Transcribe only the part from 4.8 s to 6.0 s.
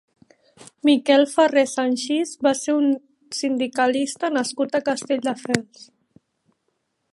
Castelldefels.